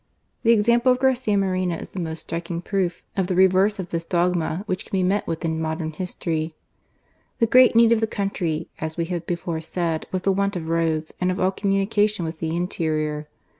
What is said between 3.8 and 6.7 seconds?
this dogma which can be met with in modern history.